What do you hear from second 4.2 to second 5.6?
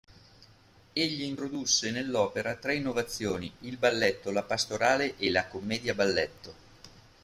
la pastorale e la